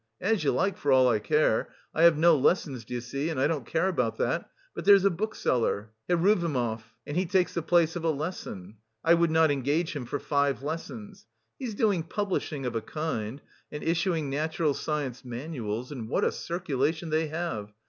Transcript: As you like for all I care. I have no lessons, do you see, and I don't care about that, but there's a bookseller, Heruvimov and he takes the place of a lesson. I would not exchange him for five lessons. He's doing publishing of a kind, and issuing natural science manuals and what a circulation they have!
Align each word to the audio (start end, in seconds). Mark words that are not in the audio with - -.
As 0.19 0.43
you 0.43 0.49
like 0.51 0.77
for 0.77 0.91
all 0.91 1.07
I 1.07 1.19
care. 1.19 1.69
I 1.93 2.01
have 2.05 2.17
no 2.17 2.35
lessons, 2.35 2.83
do 2.83 2.95
you 2.95 3.01
see, 3.01 3.29
and 3.29 3.39
I 3.39 3.45
don't 3.45 3.67
care 3.67 3.87
about 3.87 4.17
that, 4.17 4.49
but 4.73 4.83
there's 4.83 5.05
a 5.05 5.11
bookseller, 5.11 5.91
Heruvimov 6.09 6.81
and 7.05 7.15
he 7.15 7.27
takes 7.27 7.53
the 7.53 7.61
place 7.61 7.95
of 7.95 8.03
a 8.03 8.09
lesson. 8.09 8.77
I 9.03 9.13
would 9.13 9.29
not 9.29 9.51
exchange 9.51 9.95
him 9.95 10.05
for 10.07 10.17
five 10.17 10.63
lessons. 10.63 11.27
He's 11.59 11.75
doing 11.75 12.01
publishing 12.01 12.65
of 12.65 12.75
a 12.75 12.81
kind, 12.81 13.41
and 13.71 13.83
issuing 13.83 14.31
natural 14.31 14.73
science 14.73 15.23
manuals 15.23 15.91
and 15.91 16.09
what 16.09 16.23
a 16.23 16.31
circulation 16.31 17.11
they 17.11 17.27
have! 17.27 17.71